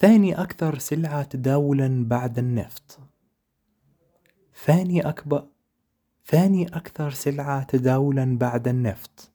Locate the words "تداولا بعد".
1.22-2.38, 7.62-8.68